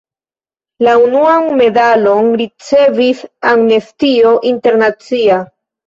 [0.87, 5.43] La unuan medalon ricevis Amnestio Internacia.